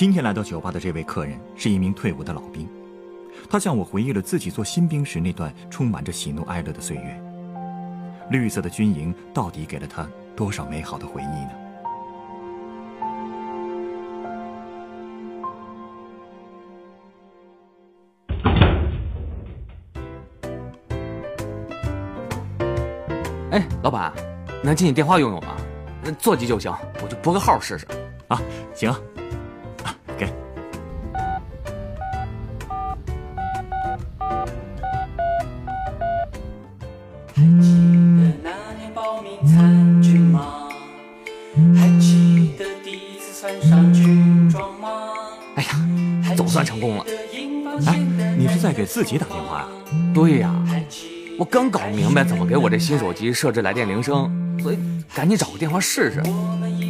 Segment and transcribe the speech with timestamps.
[0.00, 2.66] 今天来到酒吧的这位客人是一名退伍的老兵，
[3.50, 7.22] 他向我回忆了自己做新兵时那段充满着喜怒哀乐的岁月。
[8.30, 11.50] 绿色的军营到底给了他多少美好的回忆呢？
[23.50, 24.10] 哎，老板，
[24.64, 25.58] 能借你电话用用吗？
[26.18, 27.86] 座机就行，我就拨个号试试。
[28.28, 28.40] 啊，
[28.72, 28.94] 行，
[48.92, 49.68] 自己打电话呀？
[50.12, 50.52] 对呀，
[51.38, 54.78] 我刚搞明白怎么给我这新手机设置来电铃声，所以
[55.14, 56.18] 赶紧找个电话试试。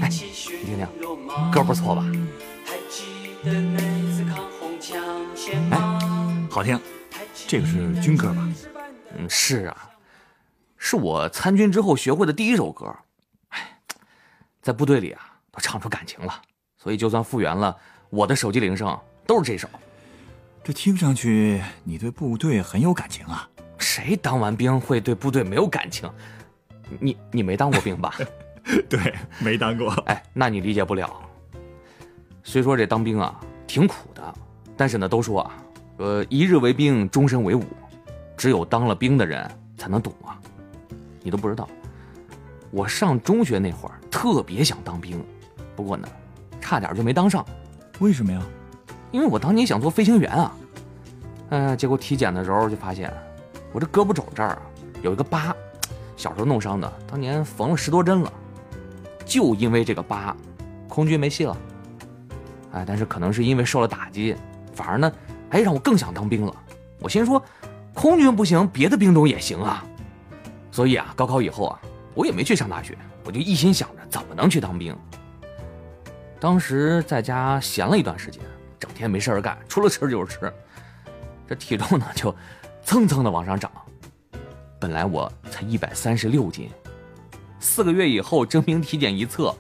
[0.01, 0.89] 哎，你听听，
[1.53, 2.03] 歌不错吧？
[5.71, 5.79] 哎，
[6.49, 6.81] 好听，
[7.47, 8.49] 这个是军歌吧？
[9.19, 9.91] 嗯，是啊，
[10.79, 12.97] 是我参军之后学会的第一首歌。
[13.51, 13.79] 哎，
[14.63, 15.21] 在部队里啊，
[15.53, 16.41] 都唱出感情了，
[16.79, 17.77] 所以就算复原了，
[18.09, 19.69] 我的手机铃声都是这首。
[20.63, 23.49] 这听上去你对部队很有感情啊？
[23.79, 26.09] 谁当完兵会对部队没有感情？
[26.99, 28.15] 你你没当过兵吧？
[28.89, 29.91] 对，没当过。
[30.07, 31.11] 哎，那你理解不了。
[32.45, 34.35] 虽说这当兵啊挺苦的，
[34.77, 35.57] 但是呢，都说啊，
[35.97, 37.65] 呃，一日为兵，终身为伍，
[38.37, 40.39] 只有当了兵的人才能懂啊。
[41.23, 41.69] 你都不知道，
[42.71, 45.25] 我上中学那会儿特别想当兵，
[45.75, 46.07] 不过呢，
[46.61, 47.45] 差点就没当上。
[47.99, 48.43] 为什么呀？
[49.11, 50.53] 因为我当年想做飞行员啊，
[51.51, 53.13] 嗯，结果体检的时候就发现，
[53.73, 54.57] 我这胳膊肘这儿
[55.03, 55.55] 有一个疤，
[56.17, 58.33] 小时候弄伤的，当年缝了十多针了，
[59.25, 60.37] 就因为这个疤，
[60.89, 61.57] 空军没戏了。
[62.73, 64.37] 哎，但是可能是因为受了打击，
[64.75, 65.13] 反而呢，
[65.51, 66.55] 哎，让我更想当兵了。
[67.01, 67.43] 我心说，
[67.95, 69.85] 空军不行，别的兵种也行啊。
[70.71, 71.81] 所以啊，高考以后啊，
[72.15, 74.97] 我也没去上大学，我就一心想着怎么能去当兵。
[76.39, 78.41] 当时在家闲了一段时间。
[78.81, 80.53] 整天没事儿干， 除了吃就是吃，
[81.47, 82.35] 这体重呢就
[82.83, 83.71] 蹭蹭的往上涨。
[84.81, 86.71] 本来我才一百三十六斤，
[87.61, 89.55] 四个月以后征兵体检一测，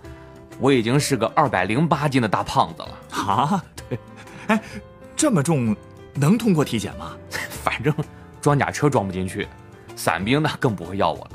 [0.58, 3.22] 我已经是个二百零八斤的大胖子了。
[3.22, 3.98] 啊，对，
[4.46, 4.60] 哎，
[5.14, 5.76] 这么重，
[6.14, 7.14] 能通过体检吗？
[7.62, 7.94] 反正
[8.40, 9.46] 装甲车装不进去，
[9.94, 11.32] 伞兵呢更不会要我了。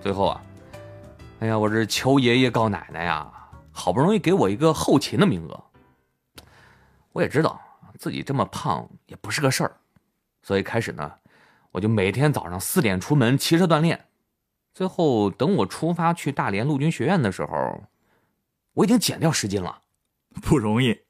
[0.00, 0.42] 最后啊，
[1.38, 3.24] 哎呀，我这求爷爷告奶奶呀，
[3.70, 5.64] 好不容易给我一个后勤的名额。
[7.12, 7.60] 我也知道
[7.98, 9.76] 自己这么胖也不是个事儿，
[10.42, 11.12] 所以开始呢，
[11.70, 14.06] 我就每天早上四点出门骑车锻炼。
[14.74, 17.84] 最后等我出发去大连陆军学院的时候，
[18.72, 19.82] 我已经减掉十斤了，
[20.40, 21.02] 不容易。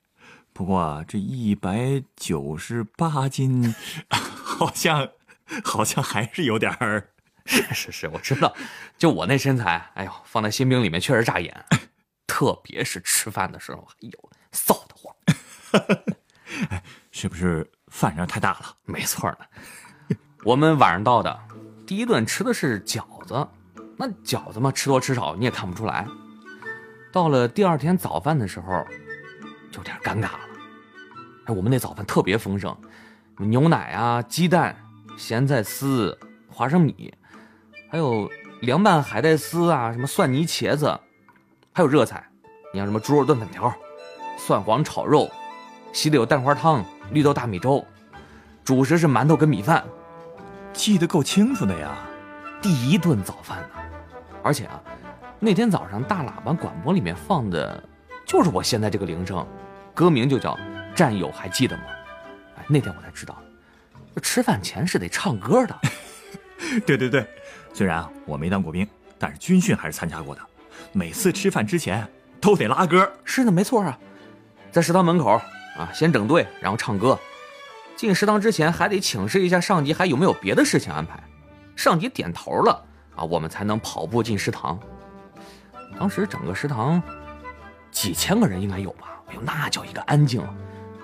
[0.53, 3.75] 不过这一百九十八斤，
[4.11, 5.09] 好像
[5.65, 7.09] 好像还是有点儿。
[7.47, 8.55] 是是是，我知道，
[8.99, 11.65] 就我那身材，哎呦，放在新兵里面确实扎眼，
[12.27, 14.92] 特别是吃饭的时候，哎呦，臊得慌。
[16.71, 18.77] 哎， 是不是饭量太大了？
[18.85, 19.39] 没错呢。
[20.45, 21.41] 我们晚上到的，
[21.87, 23.47] 第一顿吃的是饺子，
[23.97, 26.07] 那饺子嘛，吃多吃少你也看不出来。
[27.13, 28.85] 到了第二天早饭的时候，
[29.75, 30.41] 有点尴尬了。
[31.47, 32.77] 哎，我们那早饭特别丰盛，
[33.37, 34.77] 牛奶啊、鸡蛋、
[35.17, 36.19] 咸菜丝、
[36.51, 37.13] 花生米，
[37.91, 38.31] 还有
[38.63, 40.99] 凉拌海带丝啊，什么蒜泥茄子，
[41.73, 42.29] 还有热菜，
[42.73, 43.73] 你像什么猪肉炖粉条、
[44.39, 45.31] 蒜黄炒肉。
[45.93, 47.85] 稀的有蛋花汤、绿豆大米粥，
[48.65, 49.85] 主食是馒头跟米饭，
[50.73, 51.99] 记得够清楚的呀。
[52.63, 53.69] 第一顿早饭呢，
[54.43, 54.81] 而且啊，
[55.39, 57.83] 那天早上大喇叭广播里面放的，
[58.25, 59.47] 就是我现在这个铃声，
[59.93, 60.55] 歌名就叫
[60.95, 61.83] 《战友还记得吗》。
[62.59, 63.37] 哎，那天我才知道，
[64.23, 65.77] 吃饭前是得唱歌的。
[66.87, 67.27] 对对对，
[67.75, 70.41] 虽然我没当过兵，但是军训还是参加过的。
[70.93, 72.09] 每次吃饭之前
[72.41, 73.13] 都得拉歌。
[73.25, 73.99] 是的，没错啊，
[74.71, 75.39] 在食堂门口。
[75.77, 77.19] 啊，先整队，然后唱歌。
[77.97, 81.23] 进食堂之前还得请示一下上级还有没有别的事情安排。
[81.77, 82.85] 上级点头了
[83.17, 84.79] 啊，我们才能跑步进食堂。
[85.99, 87.03] 当时整个食堂
[87.91, 89.21] 几千个人应该有吧？
[89.29, 90.43] 哎呦，那叫一个安静，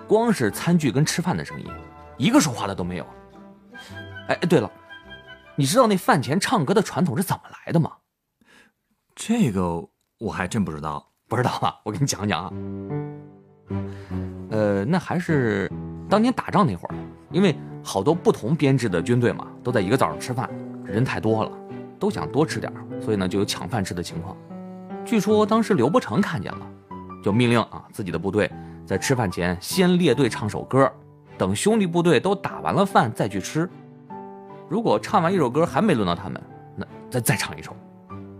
[0.07, 1.71] 光是餐具跟吃饭的声音，
[2.17, 3.07] 一个说话的都没有。
[4.29, 4.71] 哎哎，对了，
[5.57, 7.93] 你知道那饭前唱歌的传统是怎么来的吗？
[9.15, 9.89] 这个
[10.19, 11.13] 我还真不知道。
[11.29, 11.81] 不知道吧？
[11.85, 12.53] 我给你讲讲啊。
[14.51, 15.71] 呃，那还是
[16.09, 16.95] 当年打仗那会儿，
[17.31, 20.49] 因为好多不同编制的军队嘛，都在一个早上吃饭，
[20.85, 21.53] 人太多了，
[21.99, 24.37] 都想多吃点，所以呢就有抢饭吃的情况。
[25.05, 26.67] 据说当时刘伯承看见了，
[27.23, 28.51] 就命令啊自己的部队
[28.87, 30.91] 在吃饭前先列队唱首歌，
[31.37, 33.69] 等兄弟部队都打完了饭再去吃。
[34.69, 36.43] 如果唱完一首歌还没轮到他们，
[36.77, 37.75] 那再再唱一首。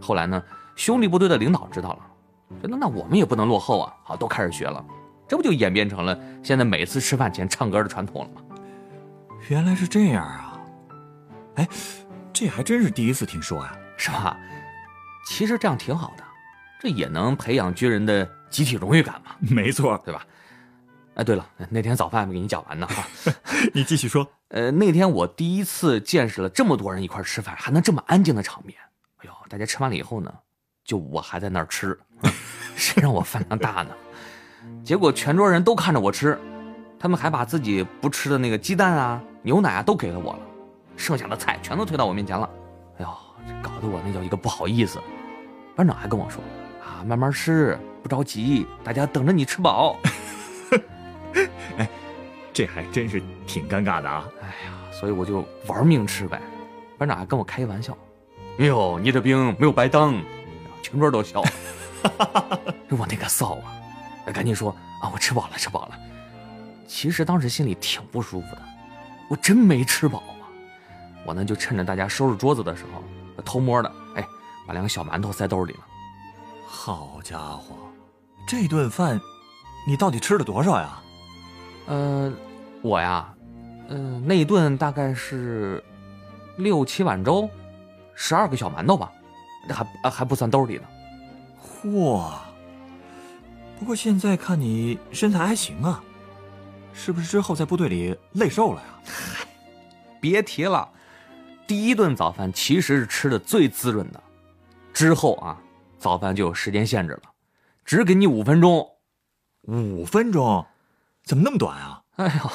[0.01, 0.43] 后来呢，
[0.77, 1.99] 兄弟部队的领导知道了。
[2.63, 4.85] 觉得那我们也不能落后啊，好，都开始学了，
[5.29, 8.43] 这不就演变成了现在每次吃饭前唱歌的传统了吗？
[9.49, 10.61] 原来是这样啊！
[11.57, 11.69] 哎，
[12.33, 14.37] 这还真是第一次听说呀，是吧？
[15.27, 16.25] 其实这样挺好的，
[16.81, 19.37] 这也能培养军人的集体荣誉感嘛。
[19.39, 20.27] 没错，对吧？
[21.15, 23.07] 哎，对了，那天早饭没给你讲完呢哈，
[23.75, 24.27] 你继续说。
[24.49, 28.79] 呃，那天我第一次见识了这么多人一块吃饭还能这么安静的场面。
[29.19, 30.33] 哎呦，大家吃完了以后呢？
[30.85, 31.99] 就我还在那儿吃，
[32.75, 33.91] 谁让我饭量大呢？
[34.89, 36.39] 结果全桌人都看着我吃，
[36.99, 40.39] 他们还把自己不吃的那个鸡蛋啊、牛奶啊都给了我了，
[40.97, 42.49] 剩下的菜全都推到我面前了。
[42.97, 43.09] 哎呦，
[43.47, 44.99] 这搞得我那叫一个不好意思。
[45.77, 46.43] 班长还跟我说
[46.83, 49.95] ：“啊，慢慢吃，不着急，大家等着你吃饱。
[51.77, 51.87] ”哎，
[52.55, 54.27] 这还真是挺尴尬的啊！
[54.41, 56.41] 哎呀，所以我就玩命吃呗。
[56.97, 57.95] 班长还跟我开玩笑
[58.59, 60.19] ：“哎呦，你这兵没有白当。”
[60.81, 61.51] 全桌都笑了，
[62.89, 63.75] 我那个臊啊！
[64.33, 64.71] 赶紧说
[65.01, 65.99] 啊，我吃饱了，吃饱了。
[66.87, 68.63] 其实当时心里挺不舒服的，
[69.29, 70.49] 我真没吃饱啊！
[71.27, 74.27] 我呢就趁着大家收拾桌子的时候，偷摸的哎，
[74.67, 75.81] 把两个小馒头塞兜里了。
[76.67, 77.77] 好家伙，
[78.47, 79.21] 这顿饭
[79.87, 80.99] 你到底吃了多少呀？
[81.87, 82.33] 呃，
[82.83, 83.35] 我呀，
[83.89, 85.83] 嗯，那一顿大概是
[86.57, 87.49] 六七碗粥，
[88.15, 89.13] 十二个小馒头吧。
[90.03, 90.85] 还还不算兜里呢，
[91.85, 92.31] 嚯！
[93.79, 96.03] 不过现在看你身材还行啊，
[96.93, 98.89] 是不是之后在部队里累瘦了呀？
[100.21, 100.91] 别提了，
[101.67, 104.21] 第一顿早饭其实是吃的最滋润的，
[104.93, 105.57] 之后啊，
[105.97, 107.23] 早饭就有时间限制了，
[107.85, 108.87] 只给你五分钟。
[109.63, 110.67] 五分钟？
[111.23, 112.03] 怎么那么短啊？
[112.17, 112.51] 哎呦，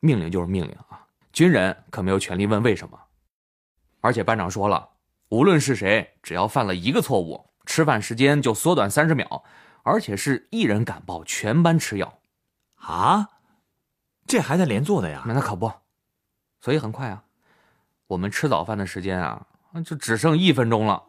[0.00, 1.04] 命令就是命令啊！
[1.32, 2.98] 军人可没有权利问为什么，
[4.00, 4.88] 而且班长说了。
[5.28, 9.44] 无论是谁，只要犯了一个错误，吃饭时间就缩短三十秒，
[9.84, 12.18] 而且是一人敢报，全班吃药。
[12.76, 13.28] 啊，
[14.26, 15.22] 这还在连坐的呀？
[15.26, 15.70] 那可不，
[16.60, 17.22] 所以很快啊，
[18.06, 19.46] 我们吃早饭的时间啊，
[19.84, 21.02] 就只剩一分钟了。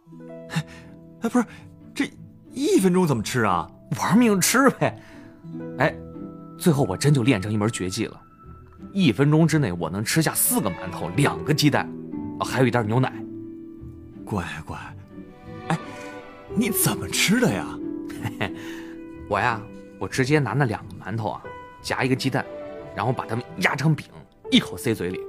[1.22, 1.46] 哎，不是，
[1.94, 2.10] 这
[2.52, 3.70] 一分钟怎么吃啊？
[3.98, 5.02] 玩命吃呗。
[5.80, 5.96] 哎，
[6.58, 8.22] 最后我真就练成一门绝技了，
[8.92, 11.90] 一分钟之内我能吃下四个馒头、两个鸡蛋，
[12.42, 13.14] 还有一袋牛奶。
[14.26, 14.78] 乖乖，
[15.70, 15.80] 哎，
[16.56, 17.66] 你怎么吃的呀？
[19.30, 19.62] 我呀，
[20.00, 21.42] 我直接拿那两个馒头啊，
[21.82, 22.46] 夹一个鸡蛋，
[22.96, 24.06] 然后把它们压成饼，
[24.52, 25.20] 一口塞嘴里。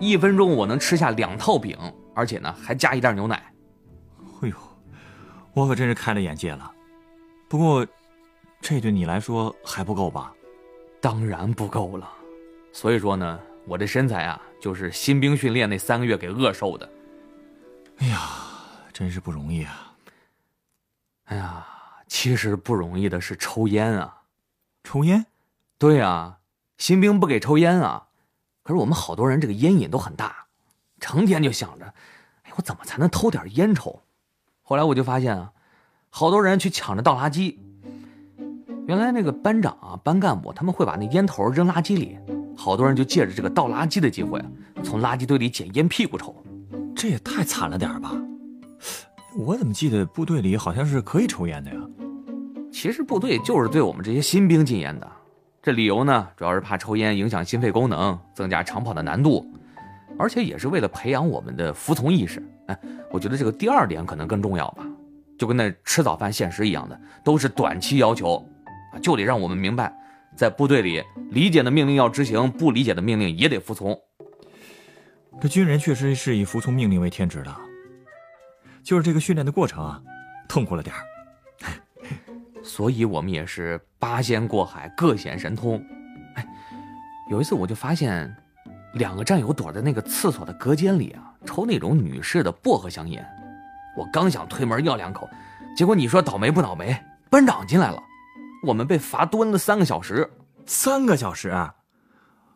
[0.00, 1.78] 一分钟我能吃下两套饼，
[2.14, 3.52] 而且呢还加一袋牛奶。
[4.42, 4.56] 哎呦，
[5.52, 6.70] 我可真是开了眼界了。
[7.48, 7.86] 不过，
[8.60, 10.32] 这对你来说还不够吧？
[11.00, 12.08] 当然不够了。
[12.72, 16.90] 所以说呢，我这身材啊，就是新兵训练那三个月给饿瘦的。
[17.98, 18.18] 哎呀，
[18.92, 19.93] 真是不容易啊！
[22.24, 24.22] 其实不容易的是抽烟啊！
[24.82, 25.26] 抽烟？
[25.76, 26.38] 对啊，
[26.78, 28.06] 新兵不给抽烟啊。
[28.62, 30.46] 可是我们好多人这个烟瘾都很大，
[30.98, 31.84] 成天就想着，
[32.44, 34.00] 哎，我怎么才能偷点烟抽？
[34.62, 35.52] 后来我就发现啊，
[36.08, 37.58] 好多人去抢着倒垃圾。
[38.86, 42.18] 原来那个班长啊、班干部他们会把那烟头扔垃圾里，
[42.56, 44.42] 好多人就借着这个倒垃圾的机会，
[44.82, 46.34] 从垃圾堆里捡烟屁股抽。
[46.96, 48.12] 这也太惨了点吧！
[49.36, 51.78] 我怎么记得部队里好像是可以抽烟的呀？
[52.74, 55.08] 其实部队就是对我们这些新兵禁烟的，
[55.62, 59.46] 这理由呢，主要是怕抽烟影响心肺功能，增加长跑的难度，
[60.18, 62.42] 而且也是为了培养我们的服从意识。
[62.66, 62.76] 哎，
[63.12, 64.84] 我觉得这个第二点可能更重要吧，
[65.38, 68.44] 就跟那吃早饭限时一样的，都是短期要求，
[69.00, 69.94] 就得让我们明白，
[70.36, 71.00] 在部队里
[71.30, 73.96] 理解的命令要执行，不理解的命令也得服从。
[75.40, 77.54] 这军人确实是以服从命令为天职的，
[78.82, 80.02] 就是这个训练的过程啊，
[80.48, 81.13] 痛苦了点儿。
[82.64, 85.84] 所以我们也是八仙过海，各显神通。
[86.34, 86.46] 哎，
[87.30, 88.34] 有一次我就发现，
[88.94, 93.24] 两个战友躲在那个厕所的隔间里啊，抽那种女士的薄荷香烟。
[93.96, 95.28] 我刚想推门要两口，
[95.76, 96.98] 结果你说倒霉不倒霉？
[97.30, 98.02] 班长进来了，
[98.66, 100.28] 我们被罚蹲了三个小时。
[100.66, 101.74] 三个小时啊！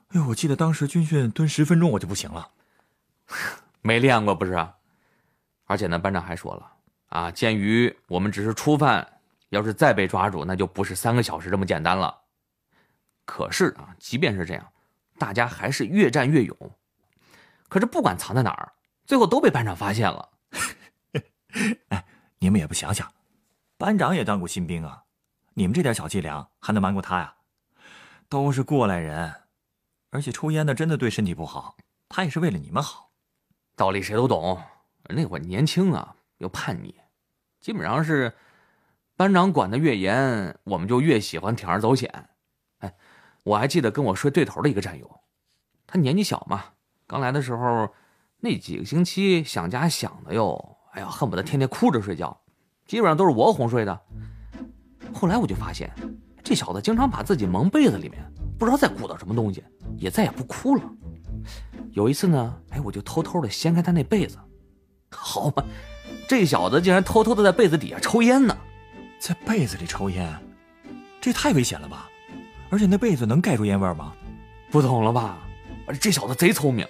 [0.08, 2.48] 哎呦，我记得当时军训蹲十分钟我就不行了。
[3.82, 4.56] 没练过不是？
[5.66, 6.72] 而且呢，班长还说了
[7.10, 9.06] 啊，鉴于我们只是初犯，
[9.50, 12.22] 要是再被抓住，那就不是三个小时这么简单了。
[13.24, 14.72] 可是啊，即便是这样，
[15.18, 16.56] 大家还是越战越勇。
[17.68, 18.72] 可是不管藏在哪儿，
[19.04, 20.28] 最后都被班长发现了。
[21.88, 22.04] 哎，
[22.38, 23.12] 你们也不想想，
[23.76, 25.04] 班长也当过新兵啊，
[25.54, 27.34] 你们这点小伎俩还能瞒过他呀？
[28.28, 29.34] 都是过来人，
[30.10, 31.76] 而且抽烟的真的对身体不好，
[32.08, 33.10] 他也是为了你们好。
[33.74, 34.62] 道理谁都懂，
[35.08, 36.94] 那会儿年轻啊，又叛逆，
[37.60, 38.34] 基本上是
[39.18, 42.08] 班长管的越严，我们就越喜欢铤而走险。
[42.78, 42.94] 哎，
[43.42, 45.10] 我还记得跟我睡对头的一个战友，
[45.88, 46.66] 他年纪小嘛，
[47.04, 47.92] 刚来的时候
[48.38, 52.40] 那几个星期想家想的哟，哎呀，恨不得天天哭着睡觉，
[52.86, 54.00] 基本上都是我哄睡的。
[55.12, 55.92] 后来我就发现。
[56.44, 58.22] 这小子经常把自己蒙被子里面，
[58.56, 59.64] 不知道在鼓捣什么东西，
[59.96, 60.82] 也再也不哭了。
[61.90, 64.38] 有一次呢，哎，我就偷偷的掀开他那被子，
[65.10, 65.64] 好嘛，
[66.28, 68.56] 这小子竟然偷偷的在被子底下抽烟呢，
[69.18, 70.32] 在被子里抽烟，
[71.20, 72.08] 这太危险了吧？
[72.70, 74.14] 而且那被子能盖住烟味吗？
[74.70, 75.38] 不懂了吧？
[76.00, 76.86] 这小子贼聪明，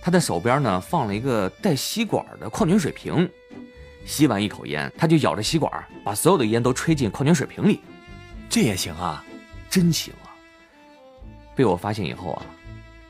[0.00, 3.28] 他在手边呢放了一个带吸管的矿泉水瓶，
[4.04, 5.70] 吸完一口烟，他就咬着吸管，
[6.04, 7.80] 把所有的烟都吹进矿泉水瓶里。
[8.48, 9.24] 这也行啊，
[9.68, 10.30] 真行啊！
[11.54, 12.46] 被我发现以后啊，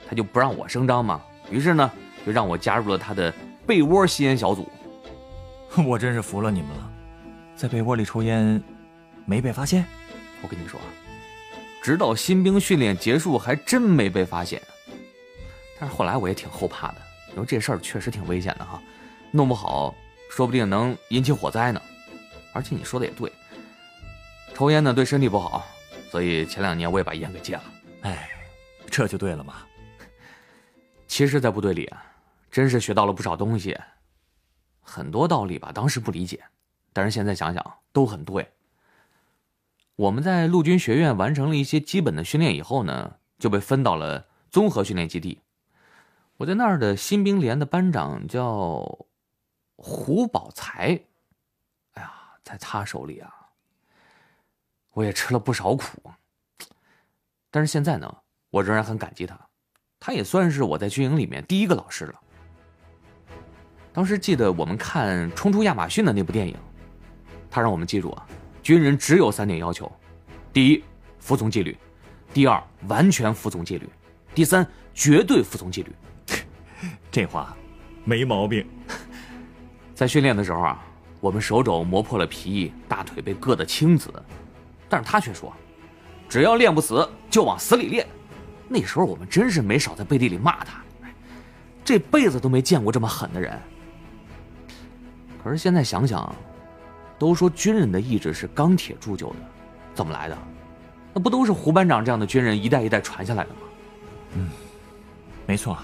[0.08, 1.90] 他就不让我声张嘛，于是呢，
[2.24, 3.32] 就让我加入了他的
[3.66, 4.68] 被窝吸烟小组。
[5.86, 6.90] 我真是服了你们了，
[7.56, 8.62] 在被窝里抽烟，
[9.24, 9.86] 没被发现。
[10.42, 10.78] 我跟你说，
[11.82, 14.60] 直到新兵训练结束，还真没被发现。
[15.80, 16.96] 但是后来我也挺后怕的，
[17.28, 18.80] 你说这事儿确实挺危险的哈，
[19.30, 19.94] 弄不好
[20.30, 21.80] 说不定能引起火灾呢。
[22.52, 23.32] 而且你说的也对。
[24.54, 25.66] 抽烟呢对身体不好，
[26.10, 27.64] 所以前两年我也把烟给戒了。
[28.02, 28.28] 哎，
[28.90, 29.56] 这就对了嘛。
[31.08, 32.04] 其实，在部队里啊，
[32.50, 33.78] 真是学到了不少东西，
[34.82, 36.42] 很多道理吧，当时不理解，
[36.96, 38.50] 但是现在想想都很对。
[39.96, 45.38] 我们在陆军学院完成了一些基本的训练以后呢，就被分到了综合训练基地。
[46.38, 49.06] 我在那儿的新兵连的班长叫
[49.76, 50.98] 胡宝才，
[51.92, 52.12] 哎呀，
[52.42, 53.30] 在他手里啊。
[54.92, 56.10] 我也吃了不少苦，
[57.50, 58.16] 但是现在呢，
[58.48, 59.38] 我仍然很感激他，
[60.00, 62.18] 他也算是我在军营里面第一个老师了。
[63.92, 66.56] 当时记得我们看《冲出亚马逊》的那部电影，
[67.56, 68.26] 他让我们记住啊，
[68.62, 69.90] 军人只有三点要求：
[70.52, 70.84] 第一，
[71.18, 71.72] 服从纪律；
[72.34, 73.86] 第二，完全服从纪律；
[74.34, 75.90] 第三，绝对服从纪律。
[77.10, 77.56] 这话
[78.04, 78.66] 没毛病。
[79.94, 80.84] 在训练的时候啊，
[81.18, 84.12] 我们手肘磨破了皮，大腿被硌得青紫。
[84.86, 85.50] 但是他却说
[86.28, 88.06] ：“只要练不死，就往死里练。”
[88.68, 90.82] 那时候我们真是没少在背地里骂他，
[91.82, 93.58] 这辈子都没见过这么狠的人。
[95.42, 96.36] 可是现在想想，
[97.18, 99.36] 都说军人的意志是钢铁铸就的，
[99.94, 100.38] 怎么来的？
[101.14, 103.60] 那不都是胡班长这样的军人一代一代传下来的吗？
[104.34, 104.50] 嗯，
[105.46, 105.78] 没错，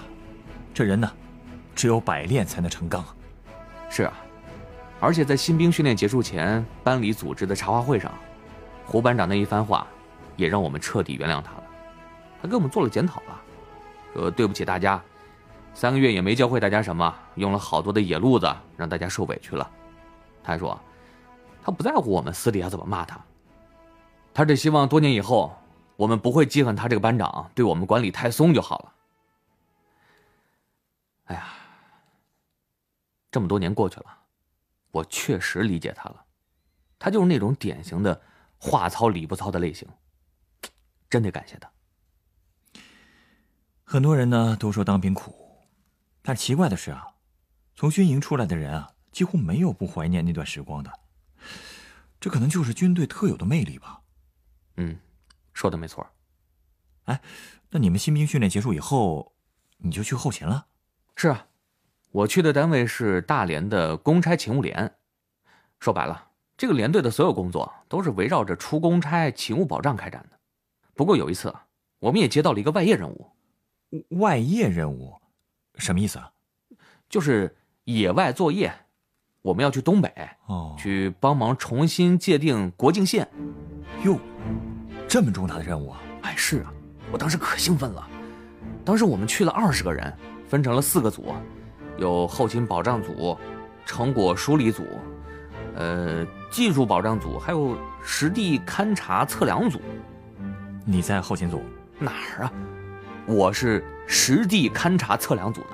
[0.73, 1.11] 这人呢，
[1.73, 3.03] 只有百炼才能成钢。
[3.89, 4.13] 是啊，
[4.99, 8.11] 而且在新兵训练结束前，班里组织的茶话会上。
[8.85, 9.87] 胡班长那一番话，
[10.35, 11.63] 也让我们彻底原谅他了。
[12.41, 13.41] 他给我们做了检讨了，
[14.13, 15.01] 说对不起大家，
[15.73, 19.67] 三个月也没教会大家什么，用了好多的野路子，让大家受委屈了。
[20.43, 20.79] 他还说，
[21.63, 23.23] 他不在乎我们私底下怎么骂他，
[24.33, 25.55] 他只希望多年以后，
[25.95, 28.93] 我们不会记恨他这个班长对我们管理太松就好了。
[31.25, 31.53] 哎呀，
[33.31, 34.05] 这么多年过去了，
[34.91, 36.25] 我确实理解他了，
[36.99, 38.21] 他就是那种典型的。
[38.65, 39.85] 话糙理不糙的类型，
[41.09, 41.69] 真得感谢他。
[43.83, 45.35] 很多人呢都说当兵苦，
[46.21, 47.09] 但奇怪的是啊，
[47.75, 50.89] 从军营出来的人啊，几乎没有不怀念那段时光的。
[52.23, 53.99] 这可能就是军队特有的魅力吧。
[54.77, 54.97] 嗯，
[55.53, 56.07] 说的没错。
[57.03, 57.21] 哎，
[57.69, 59.35] 那你们新兵训练结束以后，
[59.79, 60.67] 你就去后勤了？
[61.17, 61.47] 是啊，
[62.11, 64.95] 我去的单位是大连的公差勤务连。
[65.81, 66.29] 说白了。
[66.55, 70.39] 这个连队的所有工作都是围绕着出公差、勤务保障开展的。
[70.93, 71.53] 不过有一次，
[71.99, 73.31] 我们也接到了一个外业任务。
[74.11, 75.19] 外业任务，
[75.75, 76.31] 什么意思啊？
[77.09, 78.73] 就是野外作业，
[79.43, 80.09] 我们要去东北，
[80.47, 83.27] 哦，去帮忙重新界定国境线。
[84.03, 84.17] 哟，
[85.05, 85.99] 这么重大的任务啊！
[86.21, 86.73] 哎，是啊，
[87.11, 88.07] 我当时可兴奋了。
[88.85, 90.11] 当时我们去了二十个人，
[90.47, 91.33] 分成了四个组，
[91.97, 93.37] 有后勤保障组、
[93.85, 94.83] 成果梳理组。
[95.75, 99.81] 呃，技术保障组，还有实地勘察测量组。
[100.85, 101.61] 你在后勤组，
[101.99, 102.53] 哪儿啊？
[103.25, 105.67] 我是实地勘察测量组的，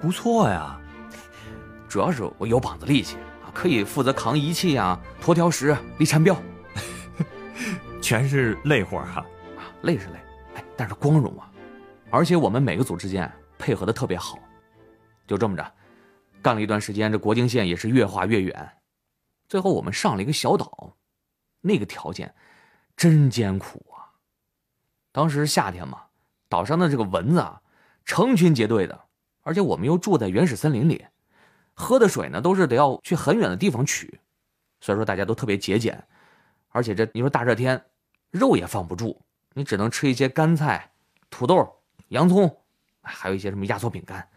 [0.00, 0.79] 不错呀。
[1.90, 6.40] 主要是我有膀子力气啊，可以负责扛仪器啊、拖条石、立禅标，
[8.00, 9.26] 全是累活儿哈。
[9.58, 10.20] 啊，累是累，
[10.54, 11.50] 哎，但是光荣啊！
[12.08, 13.28] 而且我们每个组之间
[13.58, 14.38] 配合的特别好，
[15.26, 15.72] 就这么着，
[16.40, 18.72] 干了一段时间，这国境线也是越画越远。
[19.48, 20.96] 最后我们上了一个小岛，
[21.60, 22.32] 那个条件
[22.96, 24.14] 真艰苦啊！
[25.10, 26.02] 当时夏天嘛，
[26.48, 27.60] 岛上的这个蚊子啊，
[28.04, 29.06] 成群结队的，
[29.42, 31.04] 而且我们又住在原始森林里，
[31.80, 34.20] 喝的水呢都是得要去很远的地方取，
[34.80, 36.00] 所以说大家都特别节俭，
[36.68, 37.82] 而且这你说大热天，
[38.30, 39.18] 肉也放不住，
[39.54, 40.90] 你只能吃一些干菜、
[41.30, 41.66] 土豆、
[42.08, 42.54] 洋葱，
[43.00, 44.28] 还有一些什么压缩饼干。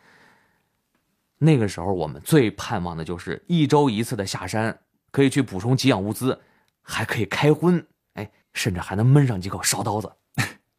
[1.37, 4.79] 那个时候我们最盼望的就是一周一次的下山，
[5.11, 6.39] 可以去补充给养物资，
[6.81, 10.09] 还可以开荤，哎，甚至还能焖上几口烧刀子。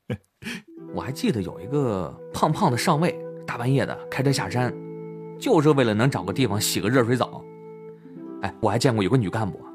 [0.95, 3.15] 我还记得有一个胖胖的上尉，
[3.47, 4.73] 大半夜的开车下山，
[5.45, 7.45] 就是为了能找个地方洗个热水澡。
[8.41, 9.69] 哎，我还见过有个女干部啊，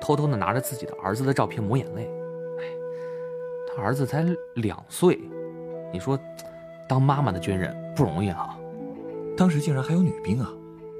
[0.00, 2.04] 偷偷的拿着自己的儿子的照片抹眼泪。
[2.60, 2.62] 哎，
[3.66, 5.20] 他儿子才两岁，
[5.92, 6.16] 你说，
[6.88, 8.56] 当妈妈的军人不容易啊。
[9.36, 10.52] 当时竟然还有女兵啊！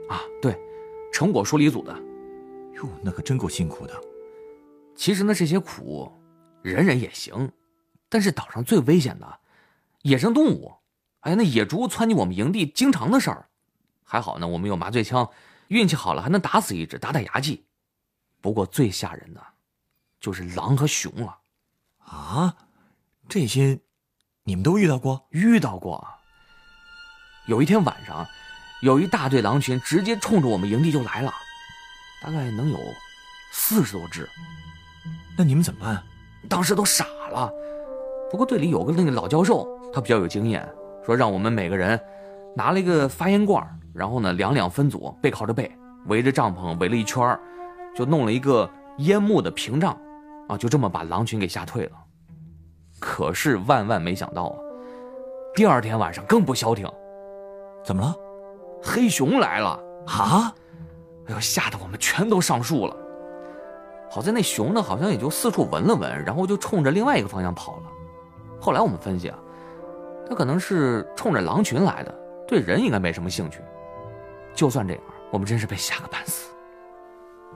[0.08, 0.58] 啊，对，
[1.12, 1.92] 成果梳理组的。
[2.74, 3.94] 哟，那可真够辛苦的。
[4.96, 6.10] 其实呢，这些苦，
[6.62, 7.48] 忍忍也行。
[8.08, 9.38] 但是岛上最危险的，
[10.02, 10.72] 野生动物，
[11.20, 13.44] 哎，那野猪窜进我们营地，经常的事儿。
[14.10, 15.28] 还好呢，我们有麻醉枪，
[15.66, 17.66] 运气好了还能打死一只，打打牙祭。
[18.40, 19.42] 不过最吓人的，
[20.18, 21.36] 就是狼和熊了。
[21.98, 22.56] 啊，
[23.28, 23.78] 这些
[24.44, 25.28] 你们都遇到过？
[25.28, 26.08] 遇到过。
[27.48, 28.26] 有一天晚上，
[28.80, 31.30] 有一大队狼群直接冲着我们营地就来了，
[32.22, 32.78] 大概能有
[33.52, 34.26] 四十多只。
[35.36, 36.02] 那你们怎么办？
[36.48, 37.52] 当时都傻了。
[38.30, 40.66] 不过队里有个那个老教授，他比较有经验，
[41.04, 42.00] 说让我们每个人
[42.56, 43.62] 拿了一个发烟罐，
[43.98, 45.70] 然后呢两两分组，背靠着背，
[46.06, 47.36] 围着帐篷围了一圈
[47.96, 49.98] 就弄了一个烟幕的屏障，
[50.48, 51.92] 啊，就这么把狼群给吓退了。
[53.00, 54.56] 可是万万没想到啊，
[55.54, 56.88] 第二天晚上更不消停。
[57.84, 58.14] 怎么了？
[58.82, 60.54] 黑熊来了啊！
[61.26, 62.96] 哎呦，吓得我们全都上树了。
[64.10, 67.82] 好在那熊呢，好像也就四处闻了闻，然后就冲着另外一个方向跑了。
[68.60, 69.38] 后来我们分析啊，
[70.28, 72.14] 它可能是冲着狼群来的，
[72.46, 73.60] 对人应该没什么兴趣。
[74.58, 76.52] 就算这样，我们真是被吓个半死。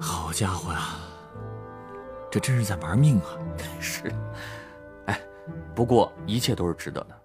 [0.01, 1.01] 好家伙呀，
[2.31, 3.27] 这真是在玩命啊！
[3.83, 4.05] 是，
[5.07, 5.21] 哎，
[5.75, 7.23] 不过一切都是值得的。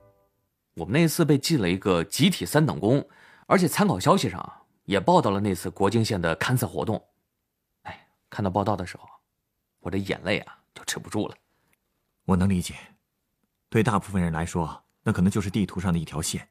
[0.73, 3.07] 我们那次被记了一个集体三等功，
[3.45, 4.51] 而且参考消息上
[4.85, 6.99] 也报道了那次国境线的勘测活动。
[7.83, 9.07] 哎，看到报道的时候，
[9.81, 11.35] 我这眼泪啊就止不住了。
[12.25, 12.73] 我能理解。
[13.69, 16.49] 对大部分人来说，那可能就是地图上的一条线，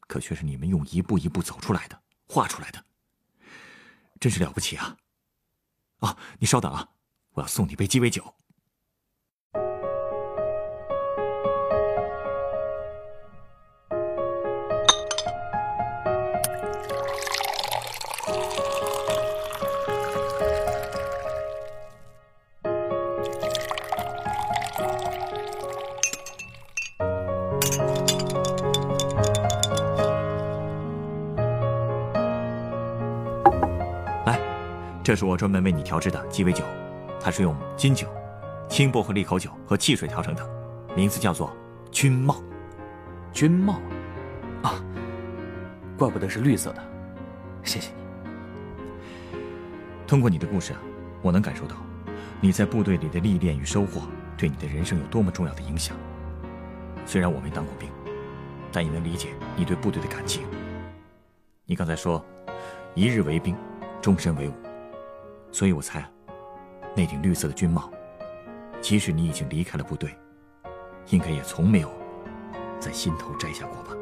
[0.00, 2.84] 可却是你们用一步一步走出来的、画出来的，
[4.20, 4.96] 真是了不起啊！
[6.00, 6.88] 啊，你稍等啊，
[7.32, 8.34] 我要送你杯鸡尾酒。
[35.04, 36.64] 这是我专门为你调制的鸡尾酒，
[37.20, 38.08] 它是用金酒、
[38.70, 40.48] 青薄荷利口酒和汽水调成的，
[40.96, 41.54] 名字叫做
[41.92, 42.42] “君茂”。
[43.30, 43.74] 君茂，
[44.62, 44.82] 啊，
[45.98, 46.82] 怪不得是绿色的，
[47.62, 49.38] 谢谢你。
[50.06, 50.80] 通过你的故事啊，
[51.20, 51.76] 我能感受到
[52.40, 54.00] 你在部队里的历练与收获
[54.38, 55.94] 对你的人生有多么重要的影响。
[57.04, 57.90] 虽然我没当过兵，
[58.72, 60.44] 但也能理解你对部队的感情。
[61.66, 62.24] 你刚才说，
[62.94, 63.54] 一日为兵，
[64.00, 64.52] 终身为伍。
[65.54, 66.04] 所以我猜，
[66.96, 67.88] 那顶绿色的军帽，
[68.80, 70.10] 即使你已经离开了部队，
[71.10, 71.88] 应该也从没有
[72.80, 73.92] 在心头摘下过吧。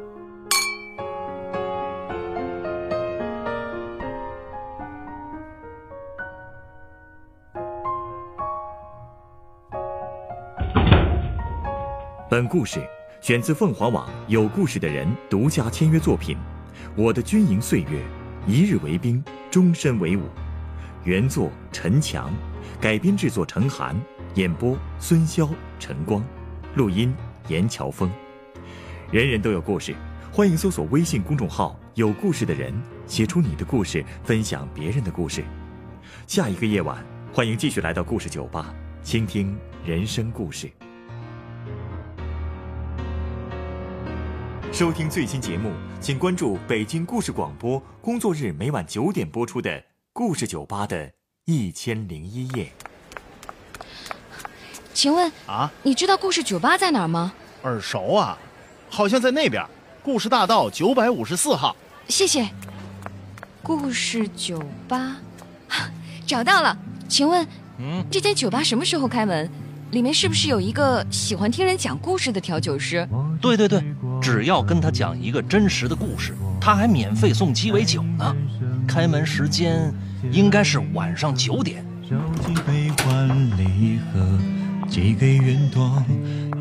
[12.27, 12.81] 本故事
[13.21, 16.35] 选自凤凰网“有故事的人”独家签约作品
[16.97, 18.01] 《我的军营岁月》，
[18.49, 20.23] 一日为兵，终身为伍。
[21.05, 22.31] 原作陈强，
[22.79, 23.93] 改编制作陈寒，
[24.35, 26.23] 演播孙潇、陈光，
[26.75, 27.13] 录音
[27.49, 28.09] 严乔峰。
[29.11, 29.93] 人人都有故事，
[30.31, 32.73] 欢迎搜索微信公众号“有故事的人”，
[33.05, 35.43] 写出你的故事，分享别人的故事。
[36.25, 40.71] 下一个夜晚，欢迎继续来到故事酒吧，倾听人生故事。
[44.71, 49.69] 收听最新节目，请关注北京故事广播，工作日每晚九点播出的
[50.15, 51.11] 《故事酒吧的
[51.45, 52.71] 一千零一夜》。
[54.93, 57.33] 请问啊，你知道故事酒吧在哪儿吗？
[57.63, 58.37] 耳熟啊，
[58.91, 59.65] 好像在那边，
[60.03, 61.75] 故事大道九百五十四号。
[62.07, 62.47] 谢谢。
[63.63, 65.17] 故事酒吧，
[66.27, 66.77] 找到了。
[67.09, 67.47] 请问，
[67.79, 69.49] 嗯，这间酒吧什么时候开门？
[69.89, 73.07] 里面是不是有一个喜欢听人讲故事的调酒师？
[73.41, 73.83] 对对对，
[74.21, 78.35] 只要跟他讲一个真实的故事，他还免费送鸡尾酒呢。
[78.87, 79.93] 开门时间
[80.31, 81.85] 应该是晚上九点。
[82.03, 82.15] 烧
[82.45, 84.19] 几杯换礼盒，
[84.87, 86.03] 寄给云朵，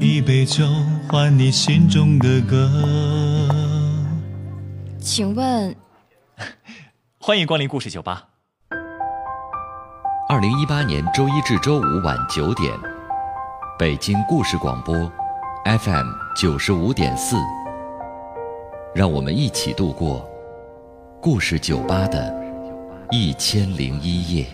[0.01, 0.65] 一杯酒
[1.09, 2.71] 换你心中的歌。
[4.99, 5.75] 请问，
[7.19, 8.29] 欢迎光临故事酒吧。
[10.29, 12.73] 二零一八年周一至周五晚九点，
[13.79, 14.95] 北京故事广播
[15.65, 16.07] ，FM
[16.37, 17.37] 九十五点四。
[18.95, 20.29] 让我们一起度过
[21.23, 22.35] 故事酒吧的
[23.13, 24.45] 一千零一夜。